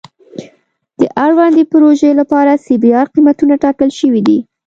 [0.99, 4.37] د اړوندې پروژې لپاره سی بي ار قیمتونه ټاکل شوي دي